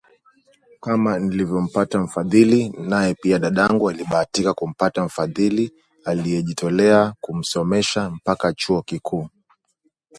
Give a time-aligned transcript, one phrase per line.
[0.81, 5.71] Kama nilivyompata mfadhili, naye pia dadangu alibahatika kumpata mfadhili
[6.05, 9.29] aliyejitolea kumsomesha mpaka chuo kikuu